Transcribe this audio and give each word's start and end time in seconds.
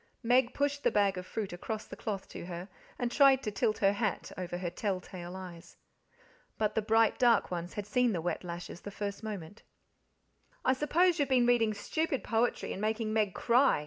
Meg 0.23 0.51
pushed 0.55 0.83
the 0.83 0.89
bag 0.89 1.15
of 1.15 1.27
fruit 1.27 1.53
across 1.53 1.85
the 1.85 1.95
cloth 1.95 2.27
to 2.27 2.47
her, 2.47 2.67
and 2.97 3.11
tried 3.11 3.43
to 3.43 3.51
tilt 3.51 3.77
her 3.77 3.93
hat 3.93 4.31
over 4.35 4.57
her 4.57 4.71
tell 4.71 4.99
tale 4.99 5.35
eyes. 5.35 5.77
But 6.57 6.73
the 6.73 6.81
bright 6.81 7.19
dark 7.19 7.51
ones 7.51 7.73
had 7.75 7.85
seen 7.85 8.11
the 8.11 8.19
wet 8.19 8.43
lashes 8.43 8.81
the 8.81 8.89
first 8.89 9.21
moment. 9.21 9.61
"I 10.65 10.73
s'pose 10.73 11.19
you've 11.19 11.29
been 11.29 11.45
reading 11.45 11.75
stupid 11.75 12.23
poetry 12.23 12.71
and 12.73 12.81
making 12.81 13.13
Meg 13.13 13.35
cry?" 13.35 13.79